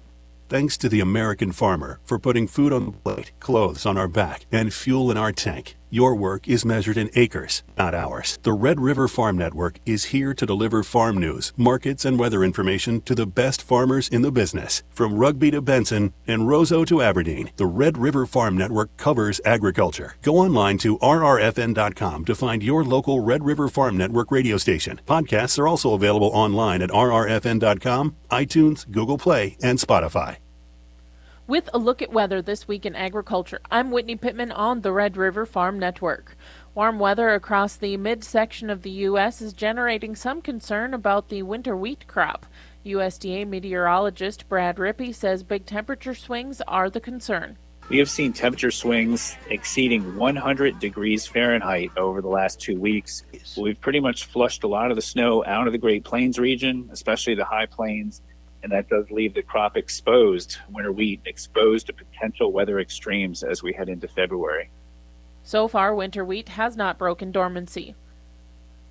Thanks 0.49 0.77
to 0.77 0.89
the 0.89 0.99
American 0.99 1.51
farmer 1.51 1.99
for 2.03 2.19
putting 2.19 2.47
food 2.47 2.73
on 2.73 2.85
the 2.85 2.91
plate, 2.91 3.31
clothes 3.39 3.85
on 3.85 3.97
our 3.97 4.07
back, 4.07 4.45
and 4.51 4.73
fuel 4.73 5.09
in 5.09 5.17
our 5.17 5.31
tank. 5.31 5.75
Your 5.93 6.15
work 6.15 6.47
is 6.47 6.65
measured 6.65 6.97
in 6.97 7.11
acres, 7.13 7.61
not 7.77 7.93
hours. 7.93 8.39
The 8.41 8.51
Red 8.51 8.79
River 8.79 9.07
Farm 9.07 9.37
Network 9.37 9.77
is 9.85 10.05
here 10.05 10.33
to 10.33 10.43
deliver 10.43 10.81
farm 10.81 11.19
news, 11.19 11.53
markets, 11.55 12.03
and 12.03 12.17
weather 12.17 12.43
information 12.43 12.99
to 13.01 13.13
the 13.13 13.27
best 13.27 13.61
farmers 13.61 14.07
in 14.07 14.23
the 14.23 14.31
business. 14.31 14.81
From 14.89 15.13
Rugby 15.13 15.51
to 15.51 15.61
Benson 15.61 16.11
and 16.25 16.47
Roseau 16.47 16.83
to 16.87 17.03
Aberdeen, 17.03 17.51
the 17.57 17.67
Red 17.67 17.99
River 17.99 18.25
Farm 18.25 18.57
Network 18.57 18.97
covers 18.97 19.39
agriculture. 19.45 20.15
Go 20.23 20.37
online 20.37 20.79
to 20.79 20.97
rrfn.com 20.97 22.25
to 22.25 22.33
find 22.33 22.63
your 22.63 22.83
local 22.83 23.19
Red 23.19 23.45
River 23.45 23.67
Farm 23.67 23.95
Network 23.95 24.31
radio 24.31 24.57
station. 24.57 24.99
Podcasts 25.05 25.59
are 25.59 25.67
also 25.67 25.93
available 25.93 26.31
online 26.33 26.81
at 26.81 26.89
rrfn.com, 26.89 28.15
iTunes, 28.31 28.89
Google 28.89 29.19
Play, 29.19 29.57
and 29.61 29.77
Spotify. 29.77 30.37
With 31.45 31.69
a 31.73 31.77
look 31.77 32.01
at 32.01 32.13
weather 32.13 32.41
this 32.41 32.69
week 32.69 32.85
in 32.85 32.95
agriculture, 32.95 33.59
I'm 33.69 33.91
Whitney 33.91 34.15
Pittman 34.15 34.53
on 34.53 34.79
the 34.79 34.93
Red 34.93 35.17
River 35.17 35.45
Farm 35.45 35.77
Network. 35.77 36.37
Warm 36.73 36.99
weather 36.99 37.31
across 37.31 37.75
the 37.75 37.97
midsection 37.97 38.69
of 38.69 38.81
the 38.81 38.91
U.S. 38.91 39.41
is 39.41 39.51
generating 39.51 40.15
some 40.15 40.41
concern 40.41 40.93
about 40.93 41.27
the 41.27 41.43
winter 41.43 41.75
wheat 41.75 42.07
crop. 42.07 42.45
USDA 42.85 43.45
meteorologist 43.45 44.47
Brad 44.47 44.77
Rippey 44.77 45.13
says 45.13 45.43
big 45.43 45.65
temperature 45.65 46.15
swings 46.15 46.61
are 46.65 46.89
the 46.89 47.01
concern. 47.01 47.57
We 47.89 47.97
have 47.97 48.09
seen 48.09 48.31
temperature 48.31 48.71
swings 48.71 49.35
exceeding 49.49 50.15
100 50.15 50.79
degrees 50.79 51.27
Fahrenheit 51.27 51.91
over 51.97 52.21
the 52.21 52.29
last 52.29 52.61
two 52.61 52.79
weeks. 52.79 53.23
We've 53.57 53.79
pretty 53.81 53.99
much 53.99 54.27
flushed 54.27 54.63
a 54.63 54.69
lot 54.69 54.91
of 54.91 54.95
the 54.95 55.01
snow 55.01 55.43
out 55.43 55.67
of 55.67 55.73
the 55.73 55.77
Great 55.77 56.05
Plains 56.05 56.39
region, 56.39 56.87
especially 56.89 57.35
the 57.35 57.43
high 57.43 57.65
plains, 57.65 58.21
and 58.63 58.71
that 58.71 58.89
does 58.89 59.05
leave 59.11 59.33
the 59.33 59.43
crop 59.43 59.75
exposed, 59.75 60.57
winter 60.71 60.91
wheat 60.91 61.21
exposed 61.25 61.87
to 61.87 61.93
potential 61.93 62.51
weather 62.51 62.79
extremes 62.79 63.43
as 63.43 63.61
we 63.61 63.73
head 63.73 63.89
into 63.89 64.07
February. 64.07 64.69
So 65.43 65.67
far, 65.67 65.93
winter 65.93 66.23
wheat 66.23 66.49
has 66.49 66.77
not 66.77 66.97
broken 66.97 67.31
dormancy. 67.31 67.93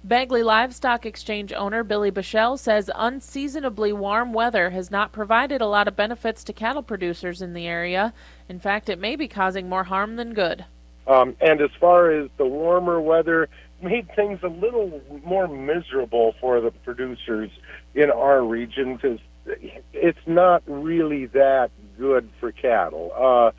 Bagley 0.04 0.42
Livestock 0.42 1.06
Exchange 1.06 1.52
owner 1.52 1.84
Billy 1.84 2.10
Bichelle 2.10 2.58
says 2.58 2.90
unseasonably 2.94 3.92
warm 3.92 4.32
weather 4.32 4.70
has 4.70 4.90
not 4.90 5.12
provided 5.12 5.60
a 5.60 5.66
lot 5.66 5.88
of 5.88 5.96
benefits 5.96 6.44
to 6.44 6.52
cattle 6.52 6.82
producers 6.82 7.40
in 7.40 7.54
the 7.54 7.66
area. 7.66 8.12
In 8.48 8.58
fact, 8.58 8.88
it 8.88 8.98
may 8.98 9.16
be 9.16 9.28
causing 9.28 9.68
more 9.68 9.84
harm 9.84 10.16
than 10.16 10.34
good. 10.34 10.64
Um, 11.06 11.36
and 11.40 11.60
as 11.60 11.70
far 11.80 12.10
as 12.10 12.28
the 12.36 12.46
warmer 12.46 13.00
weather, 13.00 13.48
made 13.80 14.08
things 14.14 14.40
a 14.42 14.48
little 14.48 15.00
more 15.24 15.48
miserable 15.48 16.34
for 16.40 16.60
the 16.60 16.70
producers 16.70 17.50
in 17.94 18.10
our 18.10 18.44
region 18.44 18.96
because 18.96 19.18
it's 19.46 20.26
not 20.26 20.62
really 20.66 21.26
that 21.26 21.70
good 21.98 22.28
for 22.40 22.52
cattle. 22.52 23.12
Uh, 23.16 23.50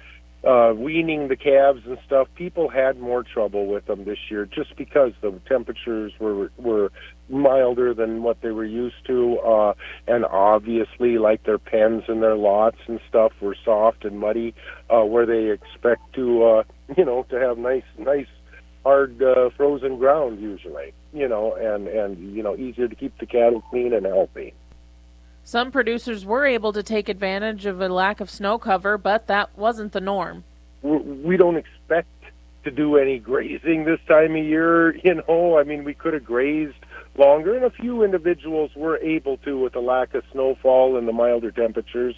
uh, 0.45 0.73
weaning 0.73 1.29
the 1.29 1.37
calves 1.37 1.81
and 1.85 1.97
stuff, 2.05 2.27
people 2.35 2.67
had 2.67 2.99
more 2.99 3.23
trouble 3.23 3.65
with 3.65 3.85
them 3.85 4.03
this 4.03 4.17
year 4.29 4.45
just 4.45 4.75
because 4.75 5.13
the 5.21 5.31
temperatures 5.47 6.11
were 6.19 6.51
were 6.57 6.91
milder 7.29 7.93
than 7.93 8.23
what 8.23 8.41
they 8.41 8.51
were 8.51 8.65
used 8.65 9.05
to, 9.07 9.39
uh, 9.39 9.73
and 10.07 10.25
obviously, 10.25 11.17
like 11.17 11.43
their 11.45 11.57
pens 11.57 12.03
and 12.09 12.21
their 12.21 12.35
lots 12.35 12.77
and 12.87 12.99
stuff 13.07 13.31
were 13.41 13.55
soft 13.63 14.03
and 14.03 14.19
muddy, 14.19 14.53
uh, 14.89 15.03
where 15.05 15.25
they 15.25 15.49
expect 15.49 16.13
to, 16.13 16.43
uh, 16.43 16.63
you 16.97 17.05
know, 17.05 17.25
to 17.29 17.39
have 17.39 17.57
nice, 17.57 17.83
nice, 17.97 18.27
hard 18.83 19.23
uh, 19.23 19.49
frozen 19.55 19.97
ground 19.97 20.41
usually, 20.41 20.93
you 21.13 21.27
know, 21.27 21.55
and 21.55 21.87
and 21.87 22.35
you 22.35 22.43
know, 22.43 22.57
easier 22.57 22.89
to 22.89 22.95
keep 22.95 23.17
the 23.19 23.25
cattle 23.25 23.61
clean 23.69 23.93
and 23.93 24.05
healthy. 24.05 24.53
Some 25.45 25.71
producers 25.71 26.25
were 26.25 26.45
able 26.45 26.71
to 26.73 26.83
take 26.83 27.09
advantage 27.09 27.65
of 27.65 27.81
a 27.81 27.89
lack 27.89 28.21
of 28.21 28.29
snow 28.29 28.57
cover, 28.57 28.97
but 28.97 29.27
that 29.27 29.49
wasn't 29.57 29.91
the 29.91 30.01
norm. 30.01 30.43
We 30.81 31.37
don't 31.37 31.57
expect 31.57 32.07
to 32.63 32.71
do 32.71 32.97
any 32.97 33.19
grazing 33.19 33.83
this 33.83 33.99
time 34.07 34.35
of 34.35 34.43
year, 34.43 34.95
you 35.03 35.21
know. 35.27 35.57
I 35.57 35.63
mean, 35.63 35.83
we 35.83 35.93
could 35.93 36.13
have 36.13 36.23
grazed 36.23 36.77
longer, 37.17 37.55
and 37.55 37.65
a 37.65 37.69
few 37.69 38.03
individuals 38.03 38.71
were 38.75 38.97
able 38.97 39.37
to 39.37 39.59
with 39.59 39.73
the 39.73 39.81
lack 39.81 40.13
of 40.13 40.23
snowfall 40.31 40.97
and 40.97 41.07
the 41.07 41.13
milder 41.13 41.51
temperatures, 41.51 42.15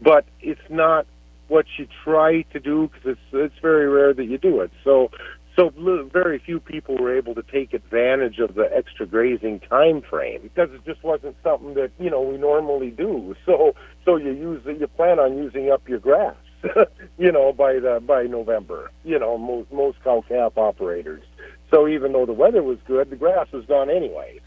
but 0.00 0.24
it's 0.40 0.60
not 0.70 1.06
what 1.48 1.66
you 1.78 1.88
try 2.04 2.42
to 2.42 2.60
do 2.60 2.88
because 2.88 3.16
it's 3.16 3.20
it's 3.32 3.58
very 3.60 3.88
rare 3.88 4.12
that 4.12 4.24
you 4.24 4.38
do 4.38 4.60
it. 4.60 4.70
So 4.84 5.10
so 5.58 5.72
very 6.12 6.38
few 6.38 6.60
people 6.60 6.96
were 6.96 7.16
able 7.16 7.34
to 7.34 7.42
take 7.42 7.74
advantage 7.74 8.38
of 8.38 8.54
the 8.54 8.70
extra 8.72 9.04
grazing 9.06 9.58
time 9.58 10.00
frame 10.02 10.40
because 10.42 10.70
it 10.72 10.84
just 10.84 11.02
wasn't 11.02 11.34
something 11.42 11.74
that 11.74 11.90
you 11.98 12.08
know 12.08 12.22
we 12.22 12.36
normally 12.36 12.90
do. 12.90 13.34
So 13.44 13.74
so 14.04 14.16
you 14.16 14.30
use 14.30 14.62
you 14.66 14.86
plan 14.86 15.18
on 15.18 15.36
using 15.36 15.70
up 15.70 15.88
your 15.88 15.98
grass, 15.98 16.36
you 17.18 17.32
know, 17.32 17.52
by 17.52 17.80
the 17.80 18.00
by 18.06 18.24
November. 18.24 18.92
You 19.04 19.18
know, 19.18 19.36
most 19.36 19.72
most 19.72 20.02
cow 20.04 20.22
calf 20.28 20.52
operators. 20.56 21.24
So 21.72 21.88
even 21.88 22.12
though 22.12 22.24
the 22.24 22.32
weather 22.32 22.62
was 22.62 22.78
good, 22.86 23.10
the 23.10 23.16
grass 23.16 23.50
was 23.50 23.64
gone 23.64 23.90
anyway. 23.90 24.40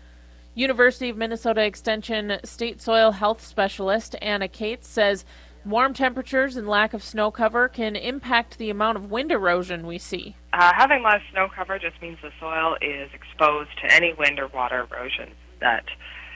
University 0.53 1.09
of 1.09 1.17
Minnesota 1.17 1.63
Extension 1.63 2.39
State 2.45 2.81
Soil 2.81 3.11
Health 3.11 3.43
Specialist 3.45 4.15
Anna 4.21 4.47
Cates 4.47 4.87
says 4.87 5.25
Warm 5.63 5.93
temperatures 5.93 6.57
and 6.57 6.67
lack 6.67 6.93
of 6.95 7.03
snow 7.03 7.29
cover 7.29 7.67
can 7.67 7.95
impact 7.95 8.57
the 8.57 8.71
amount 8.71 8.97
of 8.97 9.11
wind 9.11 9.31
erosion 9.31 9.85
we 9.85 9.99
see. 9.99 10.35
Uh, 10.53 10.73
having 10.75 11.03
less 11.03 11.21
snow 11.31 11.49
cover 11.55 11.77
just 11.77 12.01
means 12.01 12.17
the 12.23 12.31
soil 12.39 12.77
is 12.81 13.11
exposed 13.13 13.69
to 13.83 13.93
any 13.93 14.13
wind 14.13 14.39
or 14.39 14.47
water 14.47 14.87
erosion 14.91 15.29
that 15.59 15.83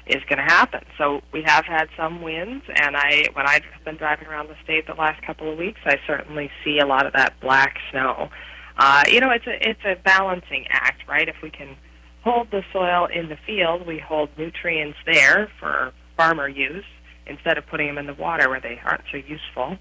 is 0.06 0.22
going 0.30 0.38
to 0.38 0.44
happen. 0.44 0.82
So 1.00 1.22
we 1.32 1.42
have 1.42 1.66
had 1.66 1.88
some 1.98 2.22
winds, 2.22 2.66
and 2.76 2.96
I, 2.96 3.26
when 3.34 3.48
I've 3.48 3.64
been 3.84 3.98
driving 3.98 4.28
around 4.28 4.50
the 4.50 4.56
state 4.64 4.86
the 4.86 4.94
last 4.94 5.24
couple 5.24 5.52
of 5.52 5.58
weeks, 5.58 5.80
I 5.86 5.96
certainly 6.06 6.52
see 6.64 6.78
a 6.78 6.86
lot 6.86 7.08
of 7.08 7.14
that 7.14 7.34
black 7.42 7.78
snow. 7.90 8.30
Uh, 8.78 9.04
you 9.08 9.20
know, 9.22 9.32
it's 9.32 9.48
a 9.48 9.70
it's 9.70 9.84
a 9.86 9.96
balancing 10.04 10.66
act, 10.70 11.08
right? 11.08 11.28
If 11.28 11.38
we 11.42 11.50
can 11.50 11.76
hold 12.24 12.52
the 12.52 12.62
soil 12.72 13.08
in 13.08 13.30
the 13.30 13.38
field, 13.48 13.88
we 13.88 13.98
hold 13.98 14.30
nutrients 14.38 15.00
there 15.08 15.50
for 15.60 15.94
farmer 16.16 16.48
use 16.48 16.86
instead 17.28 17.58
of 17.58 17.66
putting 17.68 17.88
them 17.88 17.98
in 17.98 18.08
the 18.08 18.14
water 18.14 18.50
where 18.50 18.62
they 18.62 18.80
aren't 18.84 19.04
so 19.12 19.18
useful. 19.18 19.78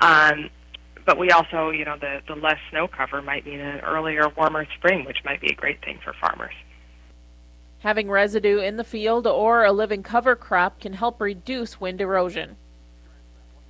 Um, 0.00 0.50
but 1.06 1.18
we 1.18 1.30
also, 1.30 1.70
you 1.70 1.84
know, 1.84 1.96
the, 1.98 2.20
the 2.26 2.34
less 2.34 2.58
snow 2.70 2.88
cover 2.88 3.20
might 3.20 3.44
mean 3.44 3.60
an 3.60 3.80
earlier, 3.80 4.28
warmer 4.36 4.66
spring, 4.76 5.04
which 5.04 5.18
might 5.24 5.40
be 5.40 5.48
a 5.48 5.54
great 5.54 5.84
thing 5.84 5.98
for 6.02 6.14
farmers. 6.20 6.54
Having 7.80 8.10
residue 8.10 8.60
in 8.60 8.76
the 8.76 8.84
field 8.84 9.26
or 9.26 9.64
a 9.64 9.72
living 9.72 10.02
cover 10.02 10.34
crop 10.34 10.80
can 10.80 10.94
help 10.94 11.20
reduce 11.20 11.80
wind 11.80 12.00
erosion. 12.00 12.56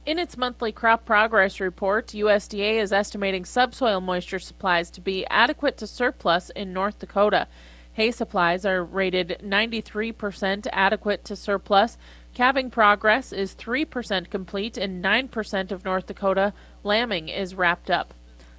In 0.07 0.19
its 0.19 0.37
monthly 0.37 0.71
crop 0.71 1.05
progress 1.05 1.59
report, 1.59 2.09
USDA 2.09 2.75
is 2.75 2.93
estimating 2.93 3.45
subsoil 3.45 4.01
moisture 4.01 4.39
supplies 4.39 4.91
to 4.91 5.01
be 5.01 5.27
adequate 5.27 5.77
to 5.79 5.87
surplus 5.87 6.51
in 6.51 6.73
North 6.73 6.99
Dakota. 6.99 7.49
Hay 7.95 8.11
supplies 8.11 8.67
are 8.67 8.85
rated 8.85 9.41
93% 9.43 10.67
adequate 10.73 11.25
to 11.25 11.35
surplus, 11.35 11.97
Calving 12.35 12.69
progress 12.69 13.33
is 13.33 13.55
3% 13.55 14.29
complete 14.29 14.77
in 14.77 15.01
9% 15.01 15.71
of 15.71 15.85
North 15.85 16.07
Dakota. 16.07 16.53
Lambing 16.83 17.29
is 17.29 17.55
wrapped 17.55 17.93
up. 17.93 18.13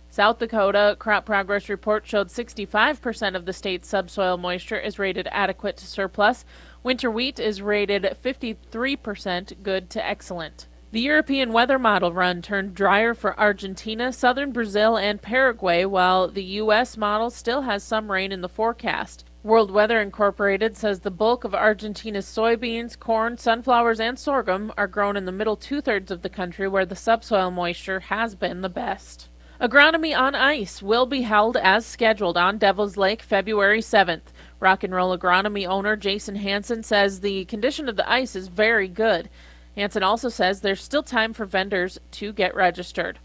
South 0.10 0.40
Dakota 0.40 0.96
crop 0.98 1.26
progress 1.26 1.68
report 1.68 2.08
showed 2.08 2.30
65% 2.30 3.36
of 3.36 3.46
the 3.46 3.52
state's 3.52 3.90
subsoil 3.90 4.38
moisture 4.38 4.80
is 4.80 4.98
rated 4.98 5.28
adequate 5.30 5.76
to 5.76 5.86
surplus. 5.86 6.46
Winter 6.84 7.12
wheat 7.12 7.38
is 7.38 7.62
rated 7.62 8.04
53% 8.24 9.62
good 9.62 9.90
to 9.90 10.06
excellent. 10.08 10.68
The 10.94 11.02
European 11.02 11.52
weather 11.52 11.78
model 11.78 12.14
run 12.14 12.42
turned 12.42 12.76
drier 12.76 13.14
for 13.14 13.38
Argentina, 13.38 14.14
southern 14.14 14.54
Brazil, 14.54 14.96
and 14.96 15.22
Paraguay, 15.22 15.84
while 15.84 16.30
the 16.30 16.44
U.S. 16.44 16.96
model 16.96 17.30
still 17.30 17.64
has 17.64 17.84
some 17.84 18.10
rain 18.10 18.32
in 18.32 18.40
the 18.40 18.48
forecast. 18.48 19.25
World 19.46 19.70
Weather 19.70 20.02
Incorporated 20.02 20.76
says 20.76 21.02
the 21.02 21.12
bulk 21.12 21.44
of 21.44 21.54
Argentina's 21.54 22.26
soybeans, 22.26 22.98
corn, 22.98 23.38
sunflowers, 23.38 24.00
and 24.00 24.18
sorghum 24.18 24.74
are 24.76 24.88
grown 24.88 25.16
in 25.16 25.26
the 25.26 25.32
middle 25.32 25.56
two 25.56 25.82
thirds 25.82 26.10
of 26.10 26.24
the 26.24 26.32
country 26.32 26.68
where 26.68 26.84
the 26.84 26.96
subsoil 26.96 27.52
moisture 27.52 28.00
has 28.00 28.34
been 28.34 28.62
the 28.62 28.70
best. 28.70 29.30
Agronomy 29.62 30.18
on 30.18 30.34
Ice 30.34 30.82
will 30.82 31.06
be 31.06 31.22
held 31.22 31.58
as 31.58 31.86
scheduled 31.86 32.38
on 32.38 32.58
Devil's 32.58 32.98
Lake 32.98 33.22
February 33.22 33.82
7th. 33.82 34.34
Rock 34.60 34.84
and 34.84 34.96
Roll 34.96 35.16
Agronomy 35.16 35.68
owner 35.68 35.96
Jason 35.96 36.38
Hanson 36.38 36.82
says 36.82 37.20
the 37.20 37.46
condition 37.46 37.88
of 37.88 37.98
the 37.98 38.12
ice 38.12 38.36
is 38.36 38.48
very 38.48 38.88
good. 38.88 39.30
Hanson 39.78 40.02
also 40.02 40.28
says 40.28 40.62
there's 40.62 40.82
still 40.82 41.04
time 41.04 41.34
for 41.34 41.46
vendors 41.46 42.00
to 42.14 42.34
get 42.34 42.56
registered. 42.56 43.20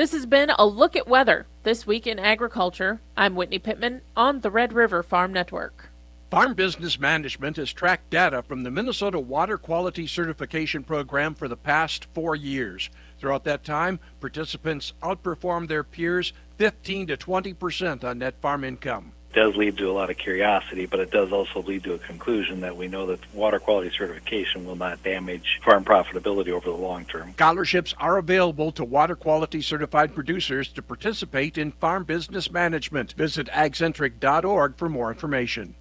This 0.00 0.12
has 0.12 0.24
been 0.24 0.48
a 0.58 0.64
look 0.64 0.96
at 0.96 1.06
weather 1.06 1.46
this 1.62 1.86
week 1.86 2.06
in 2.06 2.18
agriculture. 2.18 3.02
I'm 3.18 3.34
Whitney 3.34 3.58
Pittman 3.58 4.00
on 4.16 4.40
the 4.40 4.50
Red 4.50 4.72
River 4.72 5.02
Farm 5.02 5.30
Network. 5.30 5.90
Farm 6.30 6.54
Business 6.54 6.98
Management 6.98 7.58
has 7.58 7.70
tracked 7.70 8.08
data 8.08 8.42
from 8.42 8.62
the 8.62 8.70
Minnesota 8.70 9.20
Water 9.20 9.58
Quality 9.58 10.06
Certification 10.06 10.84
Program 10.84 11.34
for 11.34 11.48
the 11.48 11.56
past 11.58 12.06
four 12.14 12.34
years. 12.34 12.88
Throughout 13.18 13.44
that 13.44 13.62
time, 13.62 14.00
participants 14.22 14.94
outperformed 15.02 15.68
their 15.68 15.84
peers 15.84 16.32
15 16.56 17.08
to 17.08 17.18
20 17.18 17.52
percent 17.52 18.02
on 18.02 18.20
net 18.20 18.40
farm 18.40 18.64
income 18.64 19.12
does 19.32 19.56
lead 19.56 19.76
to 19.76 19.90
a 19.90 19.92
lot 19.92 20.10
of 20.10 20.18
curiosity, 20.18 20.86
but 20.86 21.00
it 21.00 21.10
does 21.10 21.32
also 21.32 21.62
lead 21.62 21.84
to 21.84 21.94
a 21.94 21.98
conclusion 21.98 22.60
that 22.60 22.76
we 22.76 22.88
know 22.88 23.06
that 23.06 23.20
water 23.34 23.58
quality 23.58 23.90
certification 23.96 24.64
will 24.66 24.76
not 24.76 25.02
damage 25.02 25.60
farm 25.64 25.84
profitability 25.84 26.48
over 26.48 26.70
the 26.70 26.76
long 26.76 27.04
term. 27.04 27.32
Scholarships 27.34 27.94
are 27.98 28.18
available 28.18 28.72
to 28.72 28.84
water 28.84 29.16
quality 29.16 29.62
certified 29.62 30.14
producers 30.14 30.68
to 30.68 30.82
participate 30.82 31.58
in 31.58 31.72
farm 31.72 32.04
business 32.04 32.50
management. 32.50 33.12
Visit 33.12 33.46
agcentric.org 33.48 34.76
for 34.76 34.88
more 34.88 35.10
information. 35.10 35.74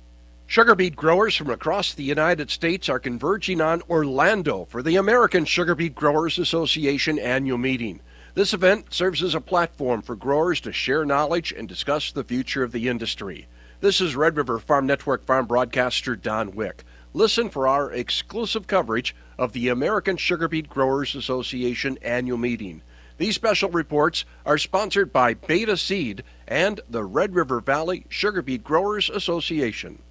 Sugar 0.46 0.74
beet 0.74 0.96
growers 0.96 1.36
from 1.36 1.52
across 1.52 1.94
the 1.94 2.04
United 2.04 2.50
States 2.50 2.90
are 2.90 2.98
converging 2.98 3.62
on 3.62 3.84
Orlando 3.88 4.66
for 4.66 4.82
the 4.82 4.96
American 4.96 5.46
Sugar 5.46 5.76
Beet 5.76 5.94
Growers 5.94 6.40
Association 6.40 7.20
annual 7.20 7.60
meeting. 7.60 8.00
This 8.40 8.54
event 8.54 8.94
serves 8.94 9.22
as 9.22 9.36
a 9.36 9.42
platform 9.42 10.02
for 10.02 10.16
growers 10.16 10.62
to 10.62 10.72
share 10.72 11.04
knowledge 11.04 11.52
and 11.52 11.68
discuss 11.68 12.10
the 12.10 12.24
future 12.24 12.64
of 12.64 12.72
the 12.72 12.88
industry. 12.88 13.50
This 13.82 14.00
is 14.00 14.16
Red 14.16 14.38
River 14.38 14.60
Farm 14.60 14.86
Network 14.88 15.26
farm 15.26 15.46
broadcaster 15.46 16.16
Don 16.16 16.52
Wick. 16.52 16.86
Listen 17.14 17.50
for 17.50 17.68
our 17.68 17.92
exclusive 17.92 18.66
coverage 18.66 19.14
of 19.38 19.52
the 19.52 19.68
American 19.68 20.16
Sugar 20.16 20.48
Beet 20.48 20.70
Growers 20.70 21.16
Association 21.16 22.00
annual 22.02 22.38
meeting. 22.38 22.82
These 23.18 23.36
special 23.36 23.72
reports 23.72 24.24
are 24.46 24.58
sponsored 24.58 25.12
by 25.12 25.34
Beta 25.34 25.76
Seed 25.76 26.24
and 26.48 26.80
the 26.90 27.04
Red 27.04 27.36
River 27.36 27.60
Valley 27.60 28.06
Sugar 28.08 28.42
Beet 28.42 28.64
Growers 28.64 29.10
Association. 29.10 30.02